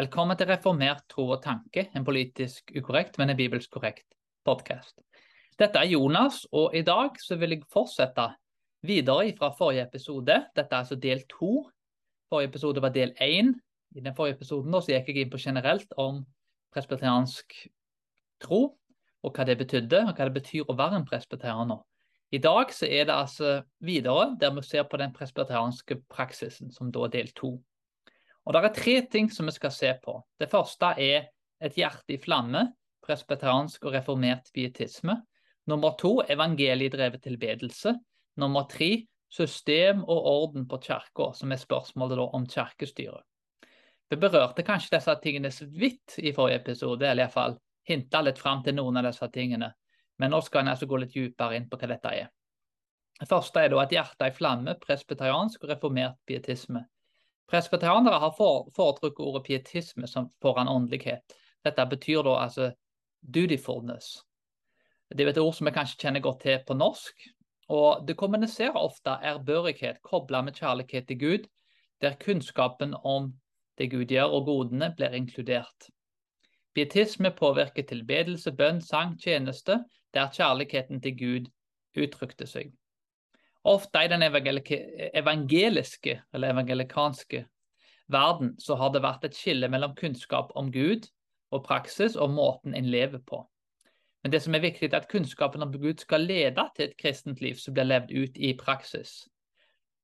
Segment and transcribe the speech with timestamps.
[0.00, 4.06] Velkommen til Reformert tro og tanke, en politisk ukorrekt, men en bibelsk korrekt
[4.48, 4.94] podkast.
[5.60, 8.24] Dette er Jonas, og i dag så vil jeg fortsette
[8.86, 10.38] videre fra forrige episode.
[10.56, 11.66] Dette er altså del to.
[12.32, 13.52] Forrige episode var del én.
[13.92, 16.24] I den forrige episoden så gikk jeg inn på generelt om
[16.72, 17.60] presbyteriansk
[18.40, 18.62] tro,
[19.20, 21.84] og hva det betydde, og hva det betyr å være en presbyterianer.
[22.32, 26.88] I dag så er det altså videre, der vi ser på den presbyterianske praksisen, som
[26.88, 27.58] da er del to.
[28.50, 30.16] Og Det er tre ting som vi skal se på.
[30.40, 31.28] Det første er
[31.62, 32.64] et hjerte i flamme,
[33.06, 35.20] presbeteransk og reformert pietisme.
[35.70, 37.94] Nummer to evangeliedrevet tilbedelse.
[38.42, 43.22] Nummer tre system og orden på kirka, som er spørsmålet om kirkestyret.
[44.10, 47.54] Vi berørte kanskje disse tingene så vidt i forrige episode, eller iallfall
[47.86, 49.70] hinta litt fram til noen av disse tingene.
[50.18, 52.32] Men nå skal en altså gå litt dypere inn på hva dette er.
[53.14, 56.88] Det første er da et hjerte i flamme, presbeteriansk og reformert pietisme.
[57.50, 61.34] Presbyterianere har foretrukket ordet pietisme som foran åndelighet.
[61.64, 62.70] Dette betyr da altså
[63.20, 64.20] dutifulness.
[65.10, 67.26] Det er et ord som vi kanskje kjenner godt til på norsk.
[67.70, 71.46] Og det kommuniserer ofte ærbørighet kobla med kjærlighet til Gud,
[72.00, 73.32] der kunnskapen om
[73.78, 75.90] det Gud gjør og godene blir inkludert.
[76.74, 79.84] Pietisme påvirker tilbedelse, bønn, sang, tjeneste,
[80.14, 81.50] der kjærligheten til Gud
[81.98, 82.70] uttrykte seg.
[83.64, 87.44] Ofte i den evangeliske eller evangelikanske
[88.08, 91.08] verden så har det vært et skille mellom kunnskap om Gud
[91.52, 93.42] og praksis og måten en lever på.
[94.22, 97.40] Men det som er viktig, er at kunnskapen om Gud skal lede til et kristent
[97.40, 99.28] liv som blir levd ut i praksis.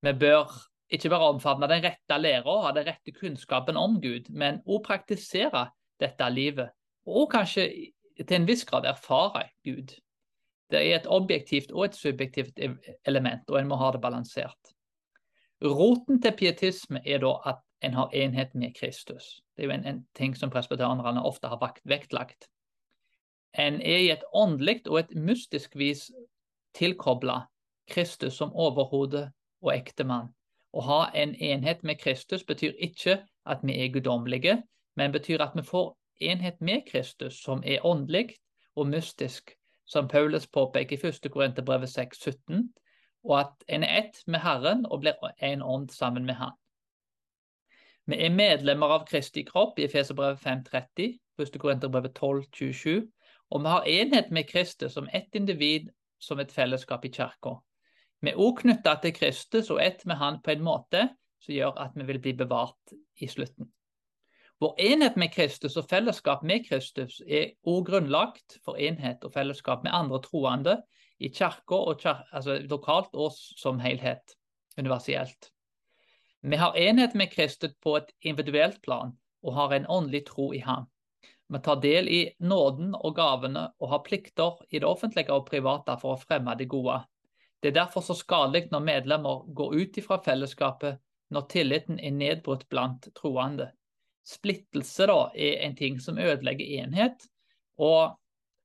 [0.03, 0.53] Vi bør
[0.93, 4.85] ikke bare omfavne den rette læra og ha den rette kunnskapen om Gud, men òg
[4.87, 5.69] praktisere
[6.01, 6.73] dette livet.
[7.07, 7.69] Og kanskje
[8.23, 9.93] til en viss grad erfare Gud.
[10.71, 12.59] Det er et objektivt og et subjektivt
[13.07, 14.73] element, og en må ha det balansert.
[15.63, 19.41] Roten til pietisme er da at en har enhet med Kristus.
[19.57, 22.49] Det er jo en, en ting som presbyterianerne ofte har vektlagt.
[23.59, 26.11] En er i et åndelig og et mystisk vis
[26.75, 27.47] tilkobla
[27.89, 29.31] Kristus som overhode
[29.63, 30.33] og ektemann.
[30.77, 34.59] Å ha en enhet med Kristus betyr ikke at vi er guddommelige,
[34.97, 38.35] men betyr at vi får enhet med Kristus som er åndelig
[38.77, 39.55] og mystisk
[39.87, 41.31] som Paulus påpeker i 1.
[41.33, 42.73] Korinterbrevet 6,17,
[43.25, 46.55] og at en er ett med Herren og blir en ånd sammen med Han.
[48.07, 51.59] Vi er medlemmer av Kristi kropp i Efeserbrevet 5,30, 1.
[51.59, 53.07] Korinterbrevet 12,27,
[53.51, 57.57] og vi har enhet med Kristus som ett individ, som et fellesskap i kirka.
[58.23, 61.09] Vi er òg knytta til Kristus og ett med Han på en måte
[61.43, 63.69] som gjør at vi vil bli bevart i slutten.
[64.59, 69.83] Vår enhet med Kristus og fellesskap med Kristus er òg grunnlagt for enhet og fellesskap
[69.85, 70.79] med andre troende
[71.21, 71.83] i kirka,
[72.33, 74.37] altså lokalt og som helhet,
[74.81, 75.51] universelt.
[76.41, 79.13] Vi har enhet med Kristus på et individuelt plan
[79.43, 80.89] og har en åndelig tro i ham.
[81.53, 86.01] Vi tar del i nåden og gavene og har plikter i det offentlige og private
[86.01, 87.03] for å fremme det gode.
[87.61, 90.97] Det er derfor så skadelig når medlemmer går ut ifra fellesskapet
[91.31, 93.71] når tilliten er nedbrutt blant troende.
[94.27, 97.29] Splittelse da, er en ting som ødelegger enhet.
[97.79, 98.17] Og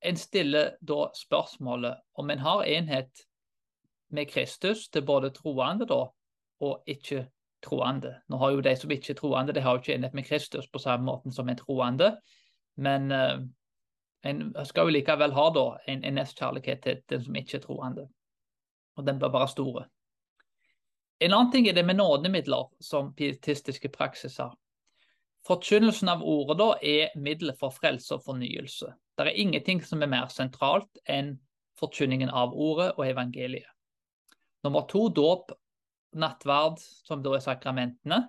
[0.02, 3.26] en stiller da spørsmålet om en har enhet
[4.10, 6.02] med Kristus til både troende da,
[6.62, 7.28] og ikke
[7.64, 8.16] troende.
[8.30, 10.68] Nå har jo de som ikke er troende, de har jo ikke enhet med Kristus
[10.68, 12.16] på samme måte som en troende.
[12.76, 13.38] Men uh,
[14.26, 18.08] en skal jo likevel ha da en, en nestkjærlighet til den som ikke er troende.
[18.98, 19.86] Og den bør være store.
[21.22, 24.50] En annen ting er det med nådemidler som pietistiske praksiser.
[25.47, 28.91] Forkynnelsen av ordet da er middelet for frelse og fornyelse.
[29.18, 31.34] Det er ingenting som er mer sentralt enn
[31.81, 33.69] forkynningen av ordet og evangeliet.
[34.62, 35.50] Nummer to, dåp,
[36.13, 38.19] nattverd, som da er sakramentene.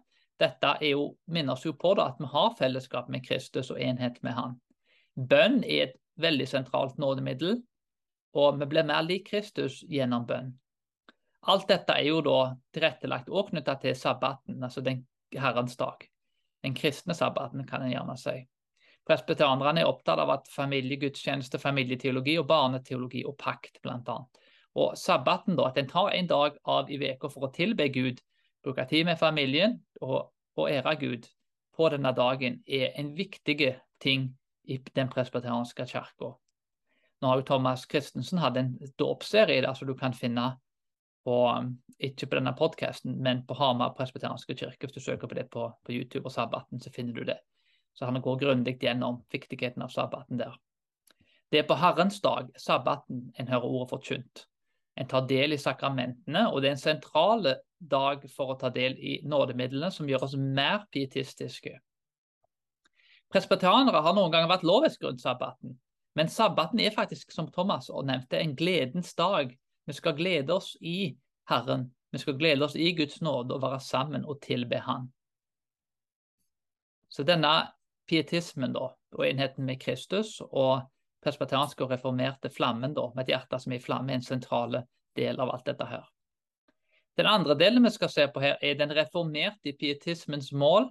[0.40, 3.80] Dette er jo, minner oss jo på da, at vi har fellesskap med Kristus og
[3.82, 4.56] enhet med Han.
[5.12, 7.58] Bønn er et veldig sentralt nådemiddel,
[8.32, 10.54] og vi blir mer lik Kristus gjennom bønn.
[11.52, 15.04] Alt dette er jo da tilrettelagt og knytta til sabbaten, altså den
[15.36, 16.08] Herrens dag
[16.62, 18.36] den kristne sabbaten, kan en gjerne si.
[19.06, 24.18] Presbyterianerne er opptatt av at familiegudstjeneste, familieteologi og barneteologi og pakt, bl.a.
[24.78, 28.22] Og sabbaten, da, at en tar en dag av i uka for å tilbe Gud,
[28.62, 31.26] bruke tid med familien og, og ære Gud
[31.76, 34.30] på denne dagen, er en viktig ting
[34.70, 36.36] i den presbyterianske kirka.
[37.22, 40.56] Nå har jo Thomas Christensen hatt en dåpsserie der, så du kan finne
[41.24, 44.86] på, um, ikke på denne podkasten, men på Hamar presbyterianske kirke.
[44.86, 47.39] Hvis du søker på det på, på, YouTube og sabbaten, så finner du det.
[47.95, 50.57] Så han går grundig gjennom viktigheten av sabbaten der.
[51.53, 54.47] Det er på Herrens dag, sabbaten, en hører ordet forkynt.
[54.97, 57.47] En tar del i sakramentene, og det er en sentral
[57.78, 61.78] dag for å ta del i nådemidlene som gjør oss mer pietistiske.
[63.33, 65.77] Presbyterianere har noen ganger vært lovets rundt sabbaten,
[66.15, 69.54] men sabbaten er faktisk, som Thomas nevnte, en gledens dag.
[69.86, 71.16] Vi skal glede oss i
[71.48, 71.88] Herren.
[72.10, 75.08] Vi skal glede oss i Guds nåde og være sammen og tilbe Han.
[77.08, 77.52] Så denne
[78.08, 80.82] pietismen da, og enheten med Kristus og
[81.22, 84.86] presbyterianske og reformerte flammen da, med et hjerte som er i flamme, er en sentrale
[85.16, 86.06] del av alt dette her.
[87.16, 90.88] Den andre delen vi skal se på her, er den reformerte pietismens mål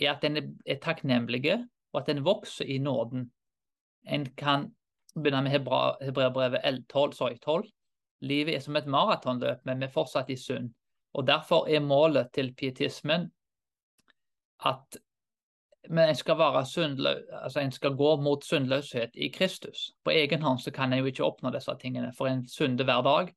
[0.00, 3.30] er at den er takknemlige, og at den vokser i nåden.
[4.08, 4.72] En kan
[5.14, 7.68] begynne med Hebreabrevet 12, 12.
[8.24, 10.72] Livet er som et maratonløp, men vi er fortsatt i synd.
[11.14, 13.28] Og Derfor er målet til pietismen
[14.64, 14.98] at
[15.84, 19.92] en skal, altså en skal gå mot syndløshet i Kristus.
[20.04, 23.02] På egen hånd så kan en jo ikke oppnå disse tingene, for en synder hver
[23.02, 23.34] dag,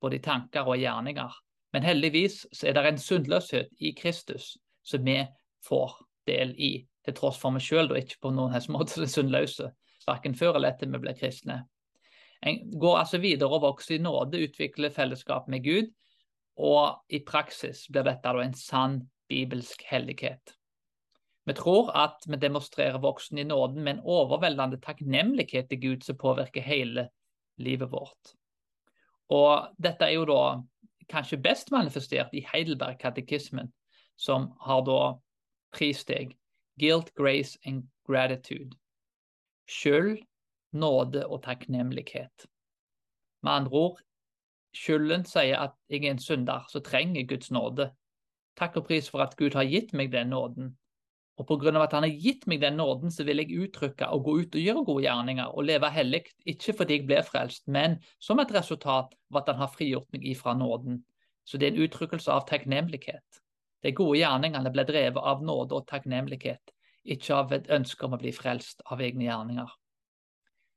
[0.00, 1.36] både i tanker og gjerninger.
[1.72, 5.20] Men heldigvis så er det en syndløshet i Kristus som vi
[5.68, 5.92] får
[6.26, 9.70] del i, til tross for meg sjøl ikke på noen måte syndløse,
[10.08, 11.62] verken før eller etter vi ble kristne.
[12.46, 15.90] En går altså videre og vokser i nåde, utvikler fellesskap med Gud,
[16.60, 19.00] og i praksis blir dette da en sann
[19.30, 20.56] bibelsk hellighet.
[21.48, 26.18] Vi tror at vi demonstrerer voksen i nåden med en overveldende takknemlighet til Gud som
[26.20, 27.08] påvirker hele
[27.58, 28.34] livet vårt.
[29.30, 30.42] Og dette er jo da
[31.10, 33.72] kanskje best manifestert i Heidelberg-katekismen,
[34.16, 35.00] som har da
[35.74, 36.36] tre steg.
[36.80, 38.76] Guilt, grace and gratitude.
[39.68, 40.20] Skyld,
[40.72, 42.46] nåde og takknemlighet.
[43.42, 44.02] Med andre ord,
[44.76, 47.90] skylden sier at jeg er en synder som trenger Guds nåde.
[48.58, 50.74] Takk og pris for at Gud har gitt meg den nåden.
[51.40, 54.10] Og på grunn av at han har gitt meg den nåden, så vil jeg uttrykke
[54.12, 57.64] og gå ut og gjøre gode gjerninger og leve hellig, ikke fordi jeg ble frelst,
[57.64, 61.00] men som et resultat av at han har frigjort meg ifra nåden.
[61.48, 63.40] Så det er en uttrykkelse av takknemlighet.
[63.80, 66.74] De gode gjerningene ble drevet av nåde og takknemlighet,
[67.08, 69.72] ikke av et ønske om å bli frelst av egne gjerninger.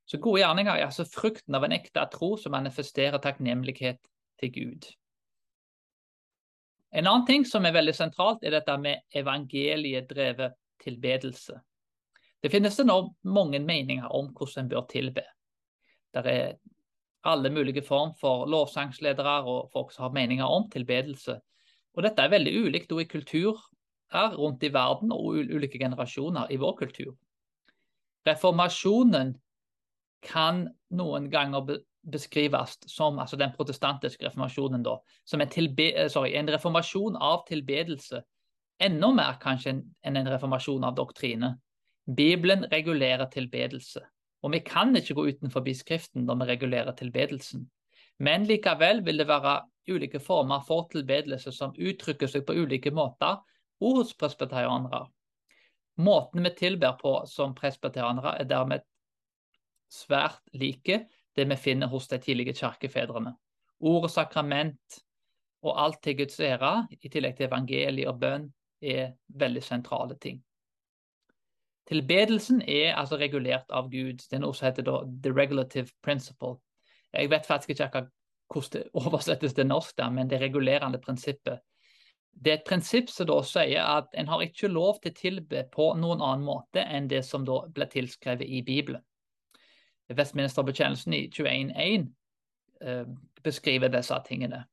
[0.05, 4.01] Så gode gjerninger er altså frukten av en ekte tro som manifesterer takknemlighet
[4.41, 4.89] til Gud.
[6.93, 10.53] En annen ting som er veldig sentralt, er dette med evangeliedrevet
[10.83, 11.55] tilbedelse.
[12.43, 15.23] Det finnes nå mange meninger om hvordan en bør tilbe.
[16.13, 16.57] Det er
[17.23, 21.39] alle mulige form for lovsangsledere og folk som har meninger om tilbedelse.
[21.95, 23.61] Og dette er veldig ulikt i kultur
[24.13, 27.15] her rundt i verden og ulike generasjoner i vår kultur.
[28.27, 29.33] Reformasjonen
[30.23, 35.49] kan noen ganger beskrives som altså den protestantiske reformasjonen, da, som en,
[35.79, 38.23] eh, sorry, en reformasjon av tilbedelse.
[38.79, 41.57] Enda mer kanskje enn en reformasjon av doktrine.
[42.05, 44.01] Bibelen regulerer tilbedelse.
[44.43, 47.69] Og vi kan ikke gå utenfor Skriften når vi regulerer tilbedelsen.
[48.19, 53.39] Men likevel vil det være ulike former for tilbedelse som uttrykker seg på ulike måter
[53.79, 55.07] hos presbeterianere.
[55.97, 58.81] Måten vi tilber på som presbeterianere, er dermed
[59.93, 61.03] svært like
[61.35, 63.33] det vi finner hos de tidlige kirkefedrene.
[63.83, 65.01] Ord og sakrament
[65.63, 68.49] og alt til Guds ære, i tillegg til evangeliet og bønn,
[68.83, 70.41] er veldig sentrale ting.
[71.87, 74.23] Tilbedelsen er altså regulert av Gud.
[74.23, 74.87] Det er noe som heter
[75.23, 76.57] the regulative principle.
[77.13, 78.05] Jeg vet faktisk ikke
[78.53, 81.59] hvordan det oversettes til norsk, da, men det regulerende prinsippet.
[82.33, 85.65] Det er et prinsipp som da sier at en har ikke lov til å tilbe
[85.71, 89.03] på noen annen måte enn det som da ble tilskrevet i Bibelen.
[90.17, 92.07] Westminster-bekjennelsen i 21.1
[92.83, 93.03] eh,
[93.43, 94.63] beskriver disse tingene.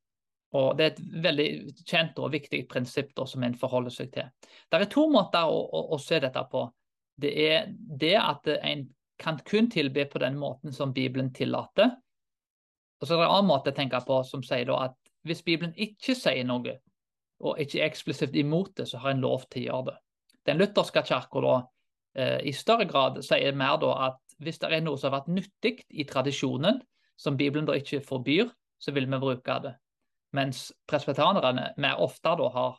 [0.59, 1.49] Og Det er et veldig
[1.87, 4.31] kjent og viktig prinsipp da, som en forholder seg til.
[4.43, 6.65] Det er to måter å, å, å, se dette på.
[7.21, 8.89] Det er det at en
[9.21, 11.93] kan kun tilbe på den måten som Bibelen tillater.
[13.01, 14.97] Og så er det en annen måte å tenke på som sier at
[15.29, 16.79] hvis Bibelen ikke sier noe,
[17.41, 19.99] og ikke er eksplisitt imot det, så har en lov til å gjøre det.
[20.49, 21.55] Den lutherske kirka
[22.17, 25.33] eh, i større grad sier mer da at hvis det er noe som har vært
[25.35, 26.81] nyttig i tradisjonen,
[27.21, 28.49] som Bibelen da ikke forbyr,
[28.81, 29.75] så vil vi bruke det.
[30.37, 32.79] Mens presbetanerne mer ofte da har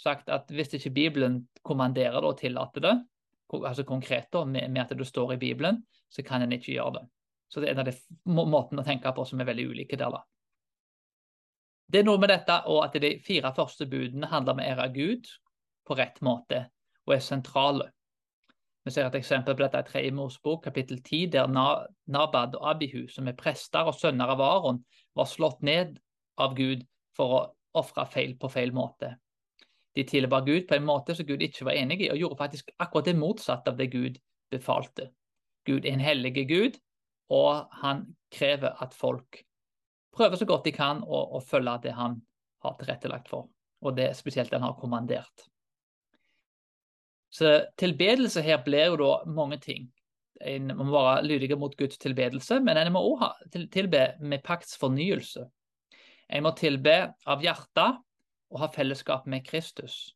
[0.00, 2.94] sagt at hvis ikke Bibelen kommanderer og tillater det,
[3.52, 7.06] altså konkret da, med, at det står i Bibelen, så kan en ikke gjøre det.
[7.52, 7.96] Så det er en av de
[8.32, 10.14] måtene å tenke på som er veldig ulike der.
[10.14, 10.22] da.
[11.92, 14.86] Det er noe med dette og at de fire første budene handler om å ære
[14.94, 15.28] Gud
[15.84, 16.64] på rett måte
[17.04, 17.90] og er sentrale.
[18.82, 21.50] Vi ser et eksempel på dette i tredje Mosebok, kapittel 10, der
[22.10, 24.80] Nabad og Abihu, som er prester og sønner av Aron,
[25.14, 26.00] var slått ned
[26.42, 26.82] av Gud
[27.14, 27.42] for å
[27.78, 29.14] ofre feil på feil måte.
[29.94, 32.72] De tilbar Gud på en måte som Gud ikke var enig i, og gjorde faktisk
[32.82, 34.18] akkurat det motsatte av det Gud
[34.50, 35.10] befalte.
[35.68, 36.78] Gud er en hellig Gud,
[37.30, 39.44] og han krever at folk
[40.12, 42.18] prøver så godt de kan å, å følge det han
[42.64, 43.48] har tilrettelagt for,
[43.82, 45.46] og det spesielt han har kommandert.
[47.32, 49.88] Så tilbedelse her blir jo da mange ting.
[50.42, 55.46] En må være lydig mot Guds tilbedelse, men en må også tilbe med pakts fornyelse.
[56.32, 56.96] En må tilbe
[57.28, 58.02] av hjertet
[58.52, 60.12] og ha fellesskap med Kristus.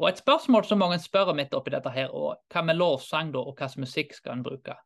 [0.00, 3.42] Og Et spørsmål som mange spør midt oppi dette, her, og hva med lovsang da,
[3.44, 4.76] og slags musikk skal en bruke?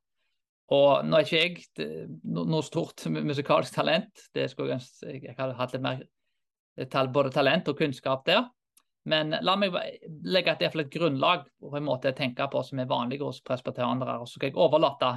[0.75, 5.75] Og Nå er ikke jeg noe stort musikalsk talent, det skulle jeg, jeg hadde hatt
[5.75, 6.03] litt mer
[7.15, 8.49] både talent og kunnskap der.
[9.11, 9.75] Men la meg
[10.25, 14.17] legge et, et grunnlag på en måte å tenke på som er vanlig hos presbyterianere.
[14.21, 15.11] Og så skal jeg overlate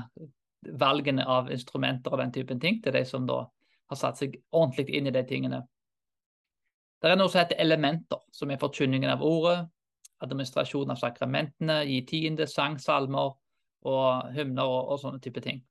[0.80, 3.46] valgene av instrumenter og den typen ting til de som da
[3.88, 5.62] har satt seg ordentlig inn i de tingene.
[7.02, 9.60] Det er noe som heter elementer, som er forkynningen av ordet,
[10.26, 13.36] administrasjon av sakramentene, gi tiende, sang, salmer
[13.88, 15.62] og hymner og, og, sånne type ting.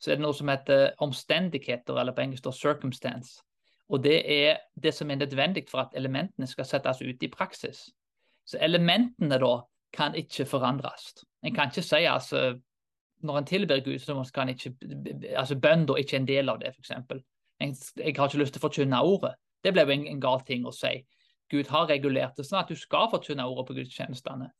[0.00, 3.44] Så er det noe som heter omstendigheter, eller på engelsk da circumstance.
[3.88, 7.90] Og det er det som er nødvendig for at elementene skal settes ut i praksis.
[8.46, 9.58] Så elementene da
[9.92, 11.12] kan ikke forandres.
[11.44, 12.54] En kan ikke si altså
[13.24, 14.74] når en tilber Gud, så kan ikke
[15.36, 16.90] altså bønn ikke en del av det, f.eks.
[17.96, 19.34] Jeg har ikke lyst til å forkynne ordet.
[19.64, 20.98] Det ble jo en, en gal ting å si.
[21.50, 24.50] Gud har regulert det sånn at du skal forkynne ordet på gudstjenestene.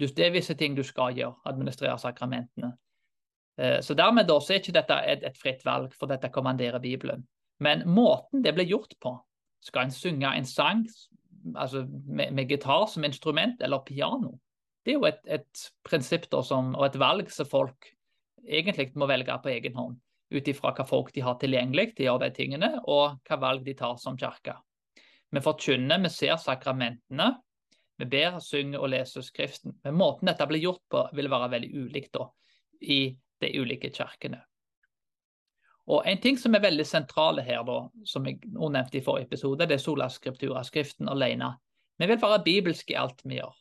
[0.00, 2.72] Det er visse ting du skal gjøre, administrere sakramentene.
[3.60, 6.80] Eh, så dermed da, så er ikke dette et, et fritt valg, for dette kommanderer
[6.80, 7.26] Bibelen.
[7.60, 9.14] Men måten det ble gjort på,
[9.64, 10.86] skal en synge en sang
[11.54, 14.34] altså med, med gitar som instrument eller piano,
[14.84, 17.90] det er jo et, et prinsipp som, og et valg som folk
[18.48, 19.98] egentlig må velge på egen hånd.
[20.30, 23.64] Ut ifra hva folk de har tilgjengelig til å gjøre de tingene, og hva valg
[23.66, 24.54] de tar som kirke.
[25.30, 27.32] Vi forkynner, vi ser sakramentene.
[28.00, 29.76] Vi ber, synger og leser Skriften.
[29.84, 32.30] Men måten dette blir gjort på, vil være veldig ulikt da,
[32.80, 33.02] i
[33.42, 34.40] de ulike kirkene.
[35.90, 39.66] Og En ting som er veldig sentrale her, da, som jeg nevnte i forrige episode,
[39.66, 41.56] det er sola skriptura, Skriften alene.
[41.98, 43.56] Vi vil være bibelske i alt vi gjør.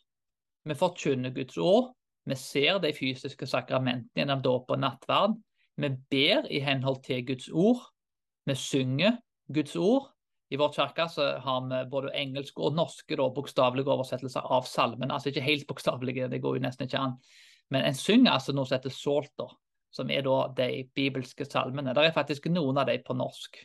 [0.69, 1.89] Vi forkynner Guds ord.
[2.29, 5.39] Vi ser de fysiske sakramentene gjennom dåp og nattverd.
[5.79, 7.81] Vi ber i henhold til Guds ord.
[8.45, 9.17] Vi synger
[9.53, 10.11] Guds ord.
[10.49, 11.05] I vår kirke
[11.43, 15.11] har vi både engelske og norske bokstavelige oversettelser av salmen.
[15.11, 17.17] Altså ikke helt bokstavelige, det går jo nesten ikke an.
[17.69, 19.53] Men en synger altså noe som heter psalter,
[19.91, 21.93] som er da de bibelske salmene.
[21.95, 23.59] Det er faktisk noen av de på norsk.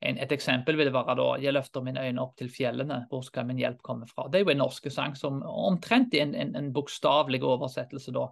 [0.00, 3.46] En, et eksempel vil være da 'Jeg løfter mine øyne opp til fjellene, hvor skal
[3.46, 6.56] min hjelp komme fra?' Det er jo en norske sang som omtrent er en, en,
[6.56, 8.28] en bokstavelig oversettelse da,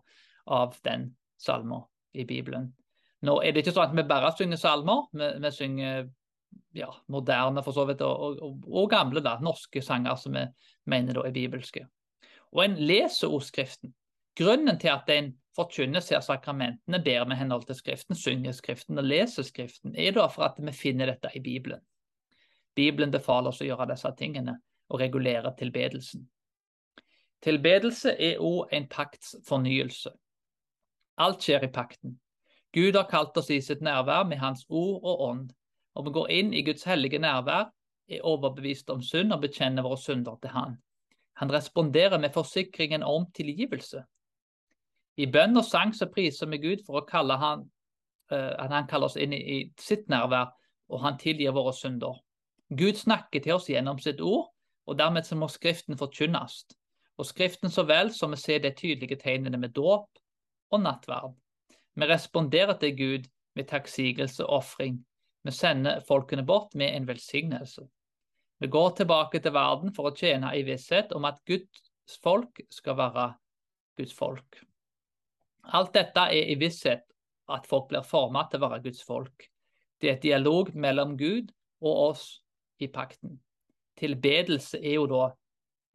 [0.47, 1.83] av den salmen
[2.15, 2.73] i Bibelen.
[3.23, 6.09] Nå er det ikke sånn at vi bare synger salmer, vi, vi synger
[6.73, 10.45] ja, moderne for så vidt, og, og, og, gamle da, norske sanger som vi
[10.89, 11.85] mener da er bibelske.
[12.55, 13.93] Og en leser ordskriften.
[14.39, 19.07] Grunnen til at en forkynner ser sakramentene, ber med henhold til Skriften, synger Skriften og
[19.07, 21.83] leser Skriften, er da for at vi finner dette i Bibelen.
[22.79, 24.57] Bibelen befaler oss å gjøre disse tingene
[24.89, 26.25] og regulere tilbedelsen.
[27.43, 30.15] Tilbedelse er òg en pakts fornyelse.
[31.19, 32.17] Alt skjer i pakten.
[32.75, 35.49] Gud har kalt oss i sitt nærvær med Hans ord og ånd
[35.99, 37.73] og vi går inn i Guds hellige nærvær,
[38.09, 40.77] er overbevist om synd og bekjenner våre synder til Han.
[41.43, 44.05] Han responderer med forsikringen om tilgivelse.
[45.19, 47.65] I bønn og sang så priser vi Gud for å kalle han,
[48.33, 50.53] uh, at han kaller oss inn i sitt nærvær,
[50.89, 52.21] og han tilgir våre synder.
[52.69, 54.49] Gud snakker til oss gjennom sitt ord,
[54.89, 56.63] og dermed så må Skriften forkynnes.
[57.19, 60.09] Og Skriften så vel som vi ser de tydelige tegnene med dåp
[60.71, 61.35] og nattverd.
[61.99, 65.01] Vi responderer til Gud med takksigelse og ofring,
[65.49, 67.87] vi sender folkene bort med en velsignelse.
[68.61, 72.99] Vi går tilbake til verden for å tjene i visshet om at Guds folk skal
[72.99, 73.29] være
[73.97, 74.59] Guds folk.
[75.77, 77.05] Alt dette er i visshet
[77.53, 79.49] at folk blir formet til å være Guds folk.
[80.01, 81.51] Det er et dialog mellom Gud
[81.85, 82.25] og oss
[82.81, 83.39] i pakten.
[83.99, 85.25] Tilbedelse er jo da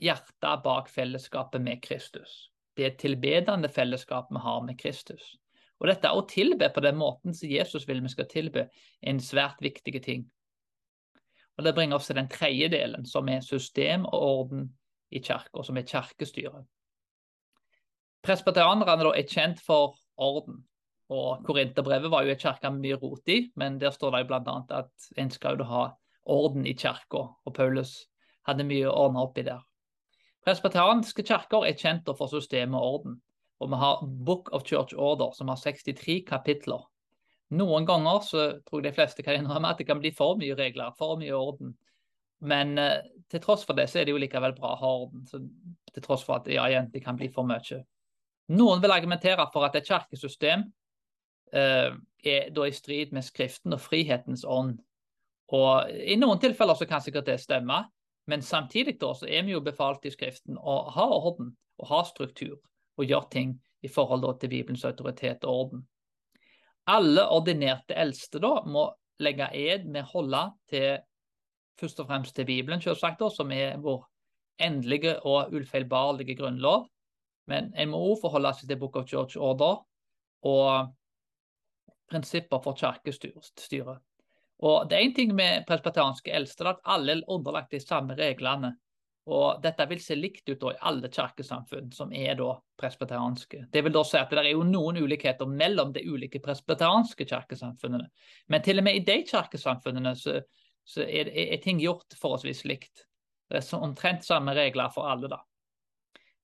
[0.03, 2.51] hjertet bak fellesskapet med Kristus.
[2.75, 5.38] Det er et tilbedende fellesskap vi har med Kristus.
[5.80, 9.22] Og dette å tilbe på den måten som Jesus vil vi skal tilbe, er en
[9.22, 10.25] svært viktig ting.
[11.58, 14.70] Og Det bringer oss til den tredje delen, som er system og orden
[15.12, 16.65] i kirka, som er kirkestyret.
[18.24, 20.62] Presbyterianerne er kjent for orden.
[21.12, 24.56] Og Korinterbrevet var jo et kirke med mye rot i, men der står det bl.a.
[24.80, 25.84] at en skal jo ha
[26.24, 28.06] orden i kirka, og Paulus
[28.48, 29.62] hadde mye å ordne oppi der.
[30.44, 33.20] Presbeteranske kirker er kjent for systemet og orden.
[33.63, 36.84] Og vi har Book of Church Order, som har 63 kapitler.
[37.53, 40.56] Noen ganger så tror jeg de fleste kan innrømme at det kan bli for mye
[40.58, 41.75] regler, for mye orden.
[42.44, 45.24] Men eh, til tross for det, så er det jo likevel bra å ha orden.
[45.30, 45.39] Så,
[45.94, 47.84] til tross for at ja, igjen, det kan bli for mye.
[48.52, 50.66] Noen vil argumentere for at et kirkesystem
[51.54, 51.92] eh,
[52.24, 54.78] er da i strid med Skriften og frihetens ånd.
[55.54, 57.84] Og I noen tilfeller så kan sikkert det stemme,
[58.28, 62.04] men samtidig da så er vi jo befalt i Skriften å ha orden og ha
[62.08, 62.60] struktur
[62.98, 65.88] og gjøre ting i forhold til Bibelens autoritet og orden.
[66.88, 68.90] Alle ordinerte eldste da må
[69.24, 70.98] legge ed med holde til
[71.80, 74.04] først og fremst til Bibelen, selvsagt, da, som er vår
[74.62, 76.86] endelige og ufeilbarlige grunnlov.
[77.52, 79.82] Men en må òg forholde seg til Book of George Order
[80.48, 80.94] og
[82.12, 84.02] prinsipper for kirkestyret.
[84.64, 88.76] Og det er en ting med presbyterianske eldste, at alle er underlagt de samme reglene.
[89.32, 93.62] Og dette vil se likt ut i alle kirkesamfunn som er da presbyterianske.
[93.72, 98.10] Det vil da si at det er jo noen ulikheter mellom de ulike presbyterianske kirkesamfunnene.
[98.52, 100.42] Men til og med i de kirkesamfunnene så,
[100.84, 103.06] så er, er, ting gjort forholdsvis likt.
[103.48, 105.40] Det er omtrent samme regler for alle, da.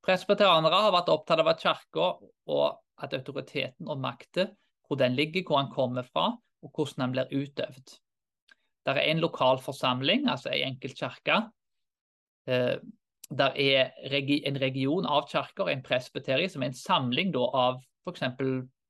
[0.05, 2.11] Presbyterianere har vært opptatt av at kirka
[2.49, 2.65] og
[3.03, 4.47] at autoriteten og makta,
[4.87, 6.31] hvor den ligger, hvor den kommer fra,
[6.63, 7.97] og hvordan den blir utøvd.
[8.85, 11.37] Det er en lokal forsamling, altså en enkelt kirke.
[12.47, 12.75] Eh,
[13.29, 13.91] det er
[14.49, 18.25] en region av kirker, en presbyteri, som er en samling da, av f.eks.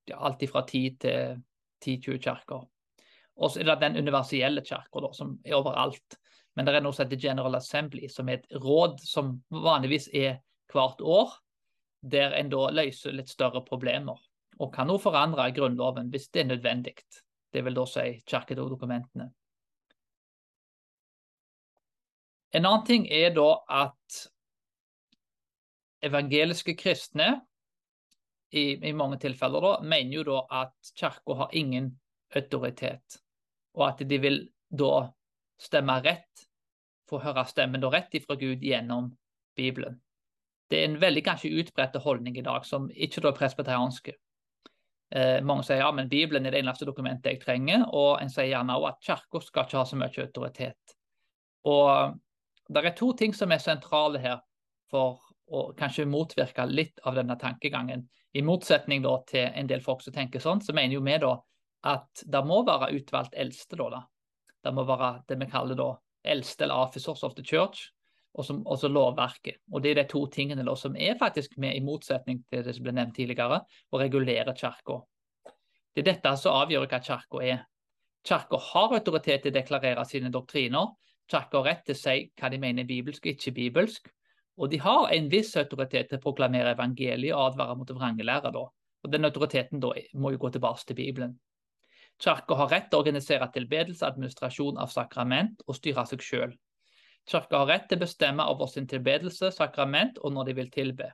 [0.10, 1.42] Ja, alt fra 10 til
[1.84, 2.64] 10-20 kirker.
[3.40, 6.18] Og så er det den universelle kirka, som er overalt.
[6.56, 10.40] Men det er noe som heter General Assembly, som er et råd som vanligvis er
[10.74, 11.34] hvert år,
[12.02, 14.20] der en da løser litt større problemer.
[14.60, 16.96] Og kan også forandre Grunnloven hvis det er nødvendig.
[17.54, 19.30] Det vil da si kirkedokumentene.
[22.54, 24.20] En annen ting er da at
[26.02, 27.30] evangeliske kristne
[28.50, 31.92] i, i mange tilfeller da, mener jo da at kirka har ingen
[32.36, 33.20] autoritet,
[33.78, 35.10] og at de vil da
[35.62, 36.46] stemme rett,
[37.10, 39.12] få høre stemmen da rett ifra Gud gjennom
[39.58, 40.00] Bibelen.
[40.70, 44.14] Det er en veldig kanskje utbredt holdning i dag, som ikke er presbyterianske.
[45.10, 48.52] Eh, mange sier ja, men Bibelen er det eneste dokumentet jeg trenger, og en sier
[48.52, 50.96] gjerne også at kirka skal ikke ha så mye autoritet.
[51.70, 52.20] Og
[52.70, 54.44] det er to ting som er sentrale her
[54.94, 55.18] for
[55.50, 58.06] å kanskje motvirke litt av denne tankegangen.
[58.38, 61.34] I motsetning da, til en del folk som tenker sånn, så mener jo vi da
[61.90, 63.80] at det må være utvalgt eldste.
[63.80, 63.90] da.
[63.90, 64.04] da.
[64.62, 65.90] Det må være det vi kaller da
[66.30, 67.90] eldste eller officers of the church,
[68.36, 69.62] og så lovverket.
[69.74, 72.76] Og Det er de to tingene da, som er faktisk med, i motsetning til det
[72.76, 75.02] som ble nevnt tidligere, å regulere kirka.
[75.96, 77.66] Det er dette som avgjør hva kirka er.
[78.24, 80.94] Kirka har autoritet til å deklarere sine doktriner,
[81.30, 84.10] Kirka har rett til å si hva de mener er bibelsk og ikke bibelsk.
[84.60, 88.52] Og de har en viss autoritet til å proklamere evangeliet og advare mot vrangelære.
[88.56, 88.64] Da.
[89.06, 91.38] Og Den autoriteten da må jo gå tilbake til Bibelen.
[92.20, 96.58] Kirka har rett til å organisere tilbedelse, administrasjon av sakrament og styre seg sjøl.
[97.30, 101.10] Kirka har rett til å bestemme over sin tilbedelse, sakrament og når de vil tilbe.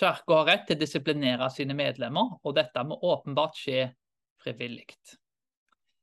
[0.00, 3.90] Kirka har rett til å disiplinere sine medlemmer, og dette må åpenbart skje
[4.42, 4.88] frivillig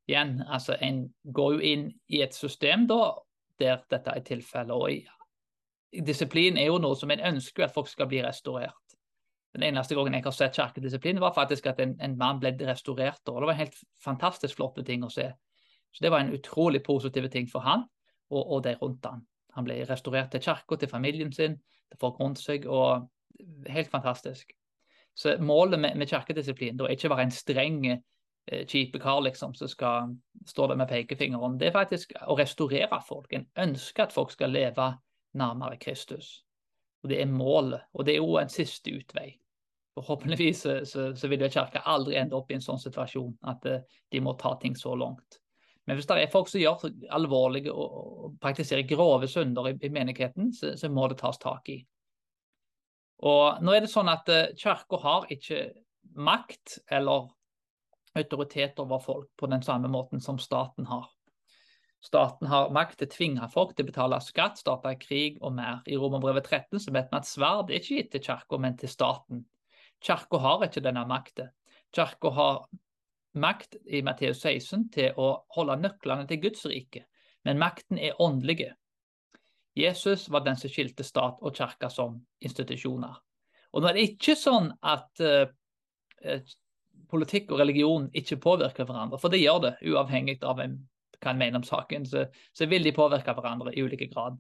[0.10, 3.14] igjen, altså en går jo inn i et system da,
[3.62, 4.74] der dette er tilfellet.
[4.74, 8.96] Og disiplin er jo noe som en ønsker at folk skal bli restaurert.
[9.54, 13.22] Den eneste gangen jeg har sett kirkedisiplin, var faktisk at en, en mann ble restaurert.
[13.28, 15.32] og Det var en helt fantastisk flotte ting å se.
[15.92, 17.84] Så Det var en utrolig positiv ting for han
[18.30, 19.26] og, og de rundt han.
[19.56, 21.58] Han ble restaurert til kirka, til familien sin,
[21.90, 22.68] til folk rundt seg.
[22.68, 23.10] og
[23.68, 24.52] Helt fantastisk.
[25.16, 27.82] Så Målet med, med kirkedisiplin er ikke å være en streng
[28.52, 31.58] Eh, kjipe kar liksom, som skal stå der med pekefingeren.
[31.60, 33.34] Det er faktisk å restaurere folk.
[33.34, 34.94] En ønsker at folk skal leve
[35.38, 36.46] nærmere Kristus.
[37.04, 39.38] Og Det er målet, og det er jo en siste utvei.
[39.94, 43.80] Forhåpentligvis så, så, så vil Kirka aldri ende opp i en sånn situasjon at uh,
[44.12, 45.40] de må ta ting så langt.
[45.90, 46.84] Men hvis det er folk som gjør
[47.18, 51.80] alvorlige og, praktiserer grove synder i, i menigheten, så, så, må det tas tak i.
[53.26, 55.64] Og nå er det sånn at uh, Kirka har ikke
[56.14, 57.32] makt eller
[58.20, 61.10] autoritet over folk på den samme måten som staten har.
[62.06, 65.82] Staten har makt til å tvinge folk til å betale skatt, starte krig og mer.
[65.90, 68.94] I Romerbrevet 13 så vet vi at sverd er ikke gitt til kirka, men til
[68.94, 69.42] staten.
[70.06, 71.50] Kirka har ikke denne makten.
[71.98, 72.62] Kirka har
[73.38, 77.06] makt i Matteus 16 til å holde nøklene til Guds rike,
[77.46, 78.74] men makten er åndelige.
[79.78, 83.20] Jesus var den som skilte stat og kirke som institusjoner.
[83.74, 85.46] Og nå er det ikke sånn at uh,
[87.10, 89.20] politikk og religion ikke påvirker hverandre.
[89.22, 90.80] For det gjør det, uavhengig av hvem
[91.24, 92.06] kan mene om saken.
[92.08, 94.40] Så, så, vil de påvirke hverandre i ulike grad.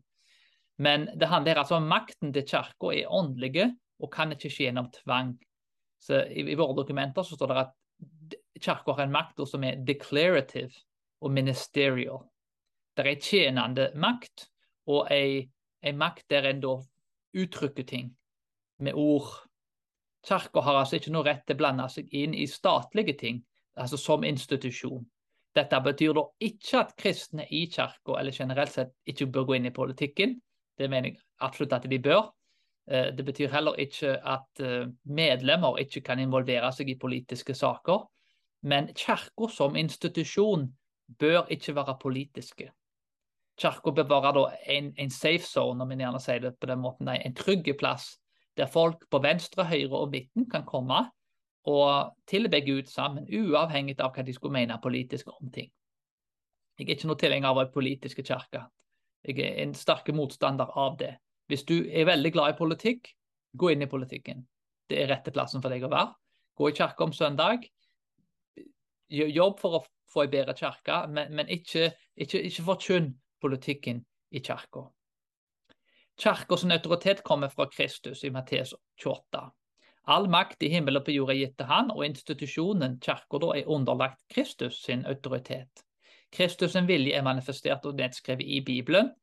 [0.80, 4.89] Men det handler altså om makten til kirka er åndelige og kan ikke skje gjennom
[4.95, 5.34] tvang.
[5.99, 9.82] Så i, i, våre dokumenter så står det at kirka har en makt som er
[9.88, 10.72] declarative
[11.22, 12.24] og ministerial.
[12.95, 14.50] Det er en tjenende makt
[14.88, 16.80] og en makt der en da
[17.38, 18.10] uttrykker ting
[18.80, 19.50] med ord
[20.28, 23.39] Kirka har altså ikke noe rett til å blande seg inn i statlige ting,
[23.80, 25.06] altså som institusjon.
[25.56, 29.69] Dette betyr da ikke at kristne i kirka eller generelt sett ikke bør gå inn
[29.69, 30.36] i politikken.
[30.78, 32.30] Det mener jeg absolutt at de bør.
[32.91, 38.06] Eh, det betyr heller ikke at eh, medlemmer ikke kan involvere seg i politiske saker.
[38.62, 40.67] Men kirka som institusjon
[41.19, 42.72] bør ikke være politiske.
[43.60, 47.08] Kirka bør være en, en, safe zone, om en gjerne sier det på den måten,
[47.08, 48.17] nei, en trygg plass
[48.58, 51.06] der folk på venstre, høyre og midten kan komme
[51.69, 55.69] og tilbe Gud sammen, uavhengig av hva de skulle mene politisk om ting.
[56.80, 58.63] Jeg er ikke noe tilhenger av politiske kirke.
[59.28, 61.17] Jeg er en sterk motstander av det.
[61.52, 63.12] Hvis du er veldig glad i politikk,
[63.52, 64.45] gå inn i politikken.
[64.89, 66.13] Det er rette plassen for deg å være.
[66.56, 67.67] Gå i kirka om søndag.
[69.10, 74.41] Jobb for å få ei bedre kirke, men, men, ikke, ikke, ikke forkynn politikken i
[74.45, 74.88] kirka.
[76.19, 79.45] Kirkas autoritet kommer fra Kristus i Mattes 28.
[80.10, 83.69] All makt i himmel og på jord er gitt til han, og institusjonen kirka er
[83.69, 85.86] underlagt Kristus sin autoritet.
[86.32, 89.13] Kristus sin vilje er manifestert og nedskrevet i Bibelen,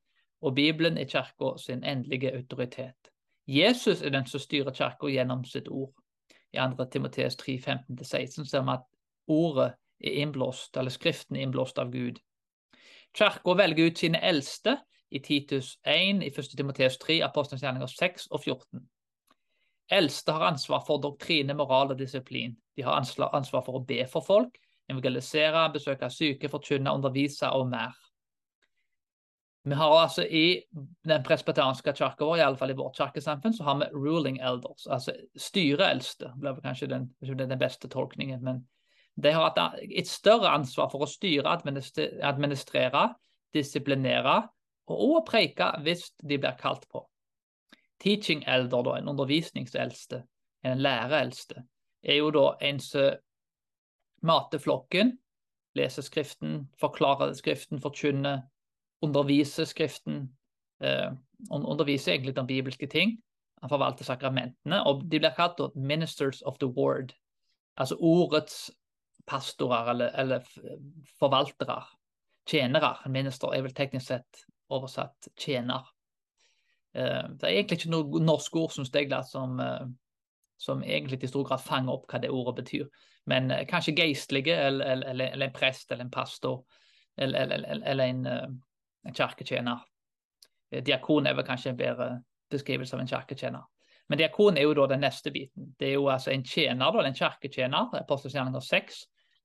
[0.41, 3.11] og Bibelen er kirka sin endelige autoritet.
[3.47, 5.93] Jesus er den som styrer kirka gjennom sitt ord.
[6.53, 6.85] I 2.
[6.91, 8.87] Timoteus 3, 15-16 ser vi at
[9.27, 12.19] ordet er innblåst, eller Skriften er innblåst av Gud.
[13.17, 14.77] Kirka velger ut sine eldste
[15.11, 16.53] i Titus 1, i 1.
[16.57, 18.85] Timoteus 3, Apostelens gjerninger 6 og 14.
[19.93, 22.57] Eldste har ansvar for doktrine, moral og disiplin.
[22.77, 24.59] De har ansvar for å be for folk,
[24.91, 27.95] evangelisere, besøke syke, forkynne, undervise og mer.
[29.67, 30.63] Vi har altså I
[31.09, 36.29] den presbeteranske kirka vår, iallfall i vårt kirkesamfunn, så har vi ruling elders, altså styreeldste.
[36.35, 38.45] Det blir kanskje den, den, beste tolkningen.
[38.47, 38.61] Men
[39.17, 43.05] de har et større ansvar for å styre, administrere,
[43.57, 44.37] disiplinere
[44.87, 47.03] og også preike hvis de blir kalt på.
[48.03, 50.21] Teaching elder, da, en undervisningseldste,
[50.69, 51.63] en læreeldste,
[52.05, 53.17] er jo da en som
[54.27, 55.17] mater flokken,
[55.77, 58.45] leser Skriften, forklarer Skriften, forkynner
[59.05, 60.29] underviser Skriften,
[60.81, 61.13] eh,
[61.51, 63.17] underviser egentlig om bibelske ting.
[63.63, 67.17] Han forvalter sakramentene, og de blir kalt 'ministers of the word'.
[67.77, 68.71] Altså ordets
[69.27, 70.49] pastorer eller, eller
[71.21, 71.83] forvaltere.
[72.47, 72.93] Tjenere.
[73.05, 75.89] En minister er vel teknisk sett oversatt tjener.
[76.95, 79.87] Eh, det er egentlig ikke noe norsk ord, som, eh,
[80.57, 82.87] som egentlig i stor grad fanger opp hva det ordet betyr.
[83.27, 86.63] Men eh, kanskje geistlige, eller, eller, eller, en prest eller en pastor,
[87.17, 87.51] eller,
[87.83, 88.63] eller en
[89.07, 89.79] en kirketjener.
[90.83, 92.09] Diakon er vel kanskje en bedre
[92.51, 93.67] beskrivelse av en kirketjener.
[94.09, 95.73] Men diakon er jo da den neste biten.
[95.79, 99.01] Det er jo altså en tjener, da, en kirketjener, apostelgjerninger 6,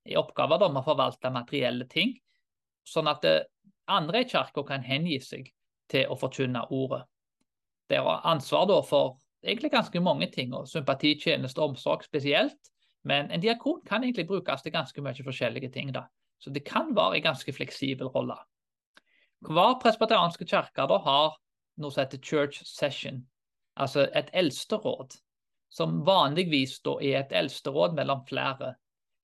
[0.06, 2.16] i oppgave da med å forvalte materielle ting,
[2.88, 3.44] sånn at eh,
[3.92, 5.52] andre i kirka kan hengi seg
[5.92, 7.04] til å forkynne ordet.
[7.90, 12.72] Det har ansvar da for egentlig ganske mange ting, og sympati, tjeneste og omsorg spesielt.
[13.04, 15.92] Men en diakon kan egentlig brukes til ganske mye forskjellige ting.
[15.92, 16.06] da.
[16.40, 18.38] Så det kan være en ganske fleksibel rolle.
[19.42, 21.38] Hver presbeterianske kirke har
[21.78, 23.26] noe som heter church session,
[23.76, 25.18] altså et eldsteråd,
[25.70, 28.76] som vanligvis da er et eldsteråd mellom flere.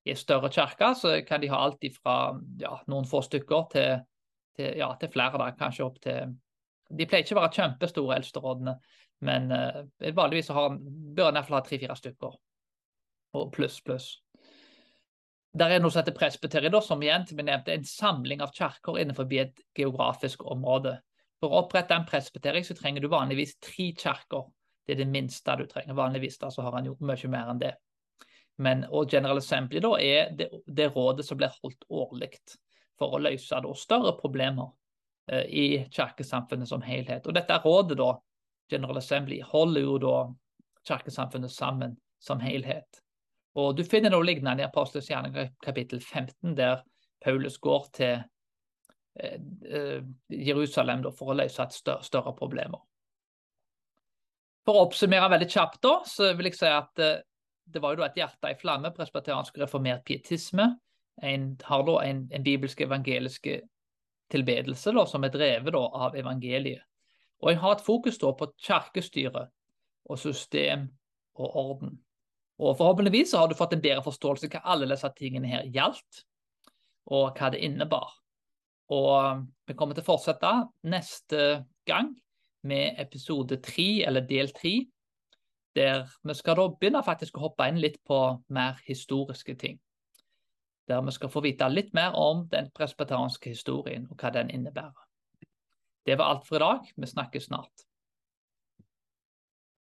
[0.07, 2.17] I større kirker så kan de ha alt fra
[2.61, 4.03] ja, noen få stykker til,
[4.57, 6.35] til, ja, til flere, da, kanskje opp til
[6.87, 8.77] De pleier ikke å være kjempestore eldsterådene,
[9.27, 9.81] men uh,
[10.15, 12.37] vanligvis har, bør en iallfall ha tre-fire stykker.
[13.35, 14.05] Og pluss, pluss.
[15.57, 18.99] Der er noe som heter presbyteri, som igjen som jeg nevnte, en samling av kirker
[19.01, 20.97] innenfor et geografisk område.
[21.41, 24.47] For å opprette en presbyteri så trenger du vanligvis tre kirker.
[24.87, 25.97] Det er det minste du trenger.
[25.97, 27.73] Vanligvis da, så har en gjort mye mer enn det.
[28.57, 32.31] Men, og General Assembly da, er det, det rådet som blir holdt årlig
[32.97, 34.71] for å løse da, større problemer
[35.29, 37.27] eh, i kirkesamfunnet som helhet.
[37.29, 38.15] Og dette rådet, da,
[38.71, 40.15] General Assembly, holder jo da
[40.87, 43.03] kirkesamfunnet sammen som helhet.
[43.57, 46.81] Og Du finner noe lignende i Apostelens gjerning kapittel 15, der
[47.23, 48.19] Paulus går til
[49.21, 49.39] eh,
[49.69, 52.81] eh, Jerusalem da, for å løse et større, større problemer.
[54.67, 57.21] For å oppsummere veldig kjapt, da, så vil jeg si at eh,
[57.73, 60.69] det var jo da et hjerte i flamme, presbyteriansk reformert pietisme.
[61.23, 63.49] En har da en, en bibelsk evangelisk
[64.31, 66.83] tilbedelse da, som er drevet da, av evangeliet.
[67.43, 69.47] Og en har et fokus da på kirkestyre
[70.07, 70.87] og system
[71.37, 71.97] og orden.
[72.57, 76.23] Og Forhåpentligvis har du fått en bedre forståelse av hva alle disse tingene her gjaldt,
[77.13, 78.15] og hva det innebar.
[78.93, 80.51] Og Vi kommer til å fortsette
[80.87, 82.13] neste gang
[82.67, 84.79] med episode tre, eller del tre,
[85.77, 88.19] der vi skal da begynne faktisk å hoppe inn litt på
[88.53, 89.77] mer historiske ting.
[90.89, 95.05] Der vi skal få vite litt mer om den presbyterianske historien og hva den innebærer.
[96.07, 96.87] Det var alt for i dag.
[96.95, 97.86] Vi snakkes snart.